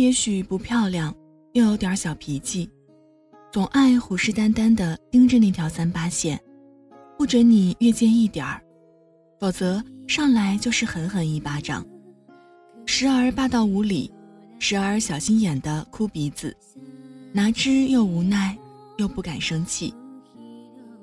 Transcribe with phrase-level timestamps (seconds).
[0.00, 1.14] 也许不漂亮，
[1.52, 2.66] 又有点小脾气，
[3.52, 6.40] 总爱虎视眈眈地盯着那条三八线，
[7.18, 8.62] 不准你越界一点儿，
[9.38, 11.86] 否则上来就是狠狠一巴掌。
[12.86, 14.10] 时而霸道无理，
[14.58, 16.56] 时而小心眼的哭鼻子，
[17.30, 18.56] 拿之又无奈，
[18.96, 19.92] 又不敢生气。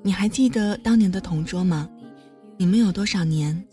[0.02, 1.88] 你还记得当年的同桌吗？
[2.56, 3.64] 你们有多少年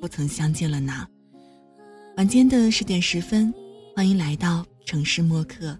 [0.00, 1.06] 不曾相见了呢？
[2.16, 3.52] 晚间的十点十分，
[3.94, 5.78] 欢迎来到城市默客，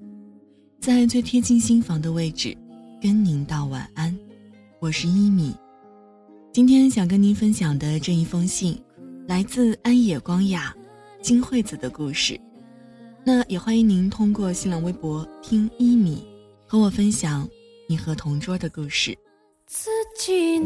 [0.81, 2.55] 在最贴近心房的位置，
[3.01, 4.15] 跟您道晚安。
[4.81, 5.57] 我是一米，
[6.53, 8.79] 今天想跟您分享的这一封信，
[9.27, 10.75] 来自安野光雅。
[11.23, 12.39] 金惠子的故事，
[13.25, 16.23] 那也欢迎您通过新浪微博听一米，
[16.67, 17.49] 和我分享
[17.89, 19.17] 你和同桌的故事。
[20.29, 20.65] 一年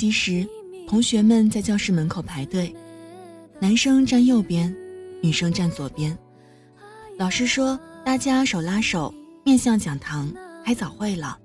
[0.00, 0.48] 级时，
[0.88, 2.74] 同学们在教室门口排队，
[3.60, 4.74] 男生站右边，
[5.22, 6.16] 女生站左边。
[7.18, 7.78] 老师说。
[8.02, 10.32] 大家手拉手，面向讲堂，
[10.64, 11.38] 开早会了。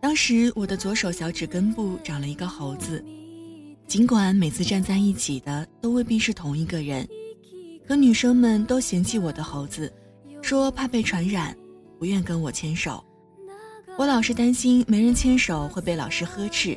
[0.00, 3.04] 当时我的左手小指根部长了一个猴子，
[3.86, 7.06] 尽管每次站在一起的都未必是同一个人，
[7.86, 9.92] 可女生们都嫌弃我的猴子，
[10.40, 11.54] 说怕被传染，
[11.98, 13.04] 不愿跟我牵手。
[13.98, 16.76] 我老是担心没人牵手会被老师呵斥。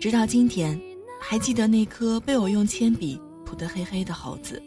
[0.00, 0.80] 直到今天，
[1.20, 4.62] 还记得那颗被我用铅笔涂得黑黑的猴子，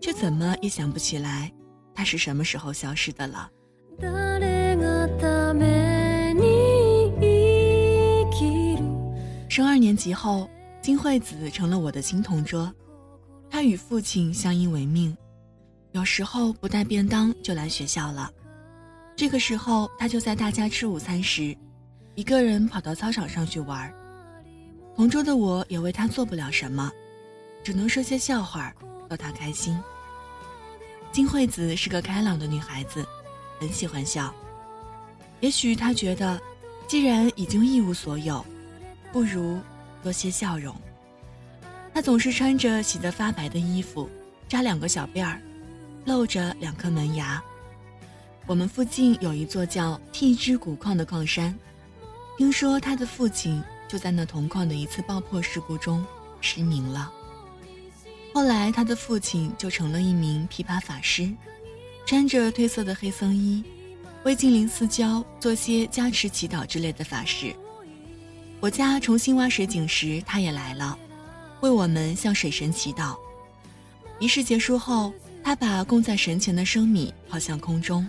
[0.00, 1.52] 却怎么也想不起来。
[1.92, 3.50] 它是什么时候消失的了？
[9.48, 10.48] 升二年级后，
[10.80, 12.72] 金惠子成了我的新同桌。
[13.50, 15.16] 她与父亲相依为命，
[15.92, 18.30] 有时候不带便当就来学校了。
[19.16, 21.56] 这个时候，他就在大家吃午餐时，
[22.16, 23.92] 一个人跑到操场上去玩。
[24.96, 26.90] 同桌的我也为他做不了什么，
[27.62, 28.72] 只能说些笑话
[29.08, 29.78] 逗他开心。
[31.10, 33.04] 金惠子是个开朗的女孩子，
[33.60, 34.34] 很喜欢笑。
[35.40, 36.40] 也许她觉得，
[36.86, 38.44] 既然已经一无所有，
[39.12, 39.58] 不如
[40.02, 40.74] 多些笑容。
[41.92, 44.08] 她总是穿着洗得发白的衣服，
[44.48, 45.40] 扎两个小辫儿，
[46.04, 47.42] 露着两颗门牙。
[48.46, 51.56] 我们附近有一座叫替之古矿的矿山，
[52.38, 53.62] 听说她的父亲
[53.94, 56.04] 就在那铜矿的一次爆破事故中
[56.40, 57.12] 失明了。
[58.34, 61.32] 后来，他的父亲就成了一名琵琶法师，
[62.04, 63.62] 穿着褪色的黑僧衣，
[64.24, 67.54] 为精灵四交做些加持祈祷之类的法事。
[68.58, 70.98] 我家重新挖水井时，他也来了，
[71.60, 73.16] 为我们向水神祈祷。
[74.18, 75.12] 仪式结束后，
[75.44, 78.04] 他把供在神前的生米抛向空中，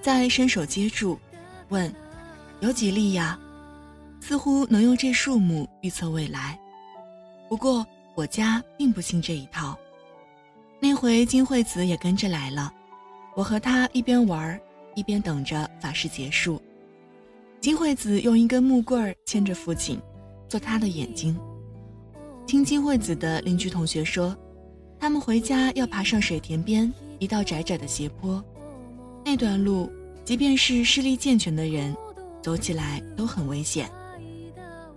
[0.00, 1.16] 再伸手接住，
[1.68, 1.94] 问
[2.58, 3.38] ：“有几粒呀？”
[4.22, 6.58] 似乎能用这数目预测未来。
[7.48, 7.84] 不过。
[8.14, 9.74] 我家并不信这一套。
[10.78, 12.70] 那回金惠子也跟着来了，
[13.34, 14.60] 我和她一边玩
[14.94, 16.60] 一边等着法事结束。
[17.58, 19.98] 金惠子用一根木棍儿牵着父亲，
[20.46, 21.34] 做他的眼睛。
[22.46, 24.36] 听金惠子的邻居同学说，
[25.00, 28.44] 他们回家要爬上水田边一道窄窄的斜坡，
[29.24, 29.90] 那段路
[30.22, 31.96] 即便是视力健全的人，
[32.42, 33.90] 走起来都很危险。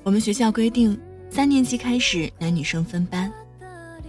[0.06, 0.98] 我们学校规定。
[1.32, 3.30] 三年级开始，男女生分班，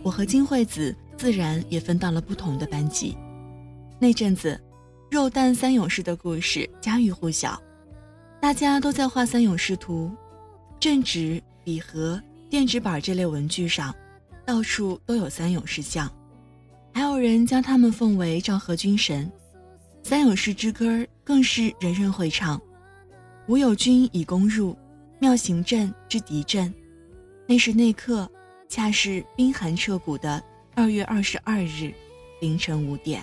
[0.02, 3.16] 我和金惠子自然也分到了不同的班级。
[3.98, 4.60] 那阵子，
[5.10, 7.58] 肉蛋三勇士的故事家喻户晓，
[8.38, 10.14] 大家都在画三勇士图，
[10.78, 12.20] 正纸、笔盒、
[12.50, 13.92] 电纸板这类文具上，
[14.44, 16.08] 到处都有三勇士像，
[16.92, 19.28] 还有人将他们奉为昭和军神。
[20.02, 22.60] 三勇士之歌更是人人会唱
[23.48, 24.76] ：“吾友军已攻入，
[25.18, 26.72] 妙行阵之敌阵。”
[27.46, 28.28] 那时那刻，
[28.68, 30.42] 恰是冰寒彻骨的
[30.74, 31.94] 二月二十二日
[32.40, 33.22] 凌晨五点。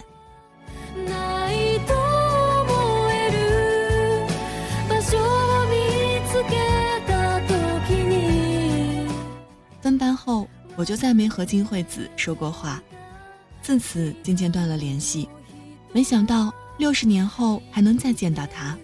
[9.81, 10.47] 分班后，
[10.77, 12.81] 我就再没和金惠子说过话，
[13.61, 15.27] 自此渐渐断了联系。
[15.91, 18.77] 没想到六十年后还能再见到她。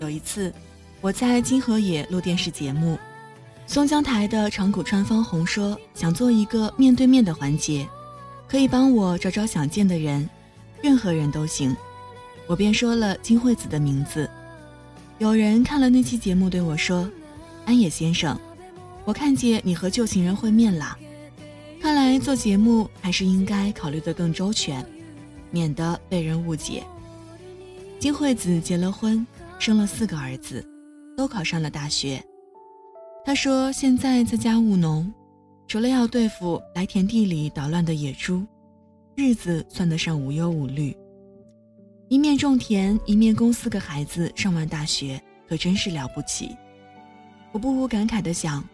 [0.00, 0.50] 有一次，
[1.00, 2.98] 我在金河野录电视节目。
[3.68, 7.86] 松江台的长谷川芳红说：“想做一个面对面的环节，
[8.48, 10.28] 可以帮我找找想见的人，
[10.82, 11.76] 任何人都行。”
[12.48, 14.28] 我便说了金惠子的名字。
[15.18, 17.08] 有人看了那期节目对我说
[17.64, 18.36] ：“安野先生，
[19.04, 20.96] 我看见你和旧情人会面了。
[21.80, 24.84] 看来做节目还是应该考虑得更周全，
[25.52, 26.82] 免得被人误解。”
[28.00, 29.24] 金惠子结了婚，
[29.58, 30.64] 生了四个儿子，
[31.18, 32.24] 都考上了大学。
[33.24, 35.12] 他说：“现在在家务农，
[35.66, 38.46] 除了要对付来田地里捣乱的野猪，
[39.16, 40.96] 日子算得上无忧无虑。
[42.08, 46.56] 一面种田，一面供四个孩子上完大学，可真是了不起。”
[47.50, 48.64] 我不无感慨地想：“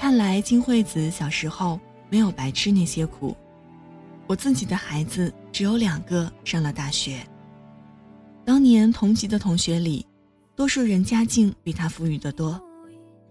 [0.00, 1.78] 看来金惠子小时候
[2.08, 3.36] 没有白吃那些苦。
[4.26, 7.20] 我自己的孩子只有两个上了大学。
[8.42, 10.06] 当年同级的同学里，
[10.56, 12.60] 多数人家境比他富裕得多。”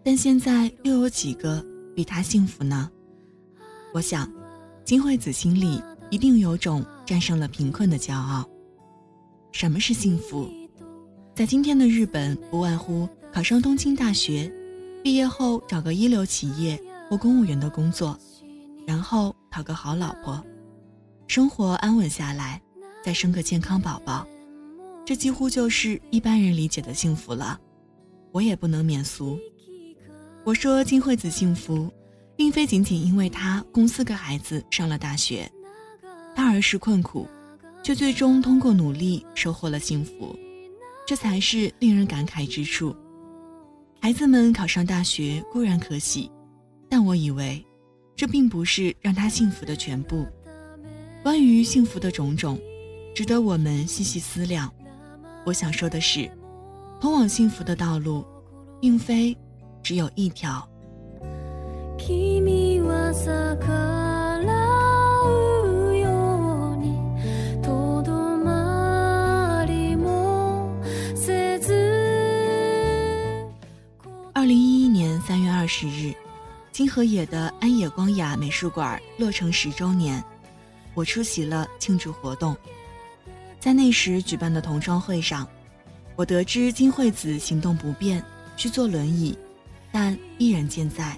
[0.04, 1.66] 但现在又有几个
[1.96, 2.92] 比他幸福呢？
[3.94, 4.30] 我想，
[4.84, 8.46] 金惠子心里一定有种战胜了贫困的骄傲。
[9.54, 10.50] 什么是幸福？
[11.34, 14.52] 在今天的日本，不外乎考上东京大学，
[15.02, 16.78] 毕业后找个一流企业
[17.10, 18.20] 或公务员的工作，
[18.86, 20.44] 然后讨个好老婆，
[21.28, 22.62] 生活安稳下来，
[23.04, 24.28] 再生个健康宝宝，
[25.06, 27.60] 这几乎就是一般人理解的幸福了。
[28.32, 29.38] 我也不能免俗。
[30.44, 31.92] 我说金惠子幸福，
[32.36, 35.50] 并非仅仅因为她供四个孩子上了大学，
[36.36, 37.28] 她儿时困苦，
[37.84, 40.36] 却最终通过努力收获了幸福，
[41.06, 42.96] 这才是令人感慨之处。
[44.02, 46.30] 孩子们考上大学固然可喜，
[46.90, 47.66] 但我以为，
[48.16, 50.26] 这并不是让她幸福的全部。
[51.22, 52.60] 关于幸福的种种，
[53.14, 54.74] 值得我们细细思量。
[55.45, 56.30] 我想说的是，
[57.00, 58.25] 通往幸福的道路，
[58.81, 59.38] 并非。
[59.84, 60.66] 只有一条。
[74.34, 76.13] 二零一一年三月二十日，
[76.72, 80.24] 金河野的安野光雅美术馆落成十周年，
[80.94, 82.56] 我出席了庆祝活动。
[83.63, 85.48] 在那时举办的同窗会上，
[86.18, 88.21] 我得知金惠子行动不便，
[88.57, 89.38] 需坐轮椅。
[89.89, 91.18] 但依然健在。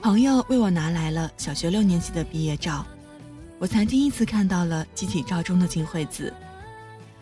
[0.00, 2.86] 朋友为我拿来了小学六年级的毕业照，
[3.58, 6.32] 我才第一次看到了集体照中的金惠子。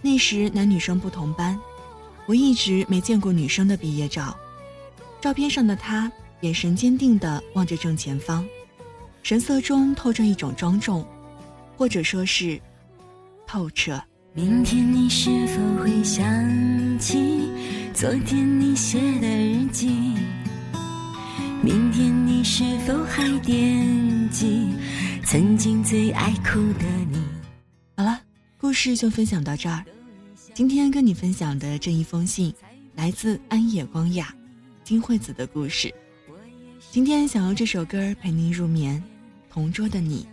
[0.01, 1.59] 那时男女生不同班，
[2.27, 4.37] 我一直没见过女生的毕业照。
[5.21, 6.13] 照片上的她
[6.43, 8.47] 眼神坚定地望着正前方，
[9.25, 11.05] 神色中透着一种庄重，
[11.77, 12.61] 或者说是
[13.47, 14.03] 透彻。
[14.33, 16.25] 明天你是否会想
[16.99, 17.49] 起？
[17.93, 19.89] 昨天你写的日记，
[21.63, 24.75] 明天你是否还惦记
[25.25, 27.23] 曾经最爱哭的你？
[27.97, 28.21] 好了，
[28.59, 29.85] 故事就分享到这儿。
[30.53, 32.53] 今天跟你分享的这一封信，
[32.97, 34.35] 来自安野光雅、
[34.83, 35.95] 金惠子的故事。
[36.91, 39.01] 今天想用这首歌陪您入眠，
[39.49, 40.27] 同桌的你。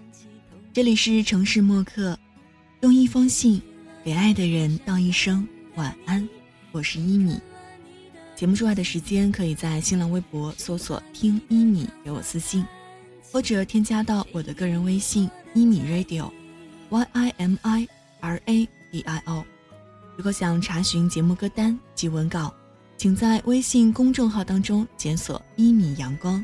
[0.73, 2.17] 这里是城市默客，
[2.81, 3.61] 用一封信
[4.03, 6.27] 给爱的人道一声晚安。
[6.71, 7.39] 我是依米。
[8.35, 12.65] 节目之外的时间，可以在新浪微博搜索“听依米”给我私信，
[13.21, 17.87] 或者添加到我的个人微信“依米 radio”，y i m i
[18.19, 19.45] r a d i o。
[20.17, 22.51] 如果想查询节目歌单及文稿，
[22.97, 26.43] 请在微信公众号当中检索“一米阳光”，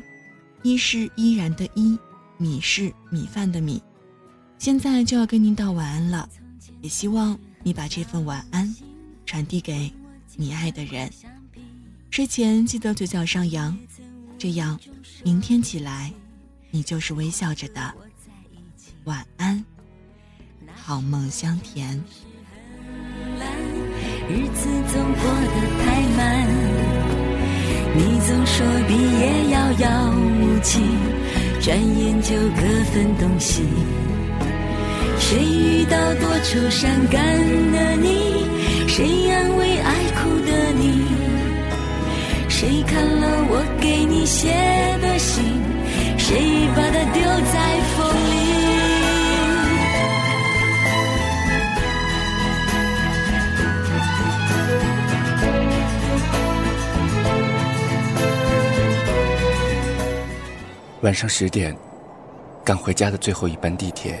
[0.62, 1.98] 一是依然的依，
[2.36, 3.82] 米是米饭的米。
[4.58, 6.28] 现在就要跟您道晚安了，
[6.82, 8.74] 也希望你把这份晚安
[9.24, 9.90] 传递给
[10.36, 11.08] 你爱的人。
[12.10, 13.78] 睡前记得嘴角上扬，
[14.36, 14.78] 这样
[15.22, 16.12] 明天起来，
[16.72, 17.94] 你就是微笑着的。
[19.04, 19.64] 晚安，
[20.74, 21.96] 好梦香甜。
[24.28, 26.48] 日子总过得太慢，
[27.94, 30.80] 你总说毕业遥遥无期，
[31.60, 33.62] 转眼就各分东西。
[35.20, 37.20] 谁遇到多愁善感
[37.72, 38.46] 的你？
[38.88, 41.04] 谁安慰爱哭的你？
[42.48, 44.48] 谁看了我给你写
[45.02, 45.44] 的信？
[46.16, 47.22] 谁把它丢
[47.52, 48.38] 在风里？
[61.02, 61.76] 晚上十点，
[62.64, 64.20] 赶回家的最后一班地铁，